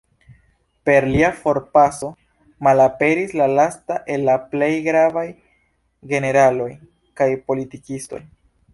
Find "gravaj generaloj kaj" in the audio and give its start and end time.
4.91-7.33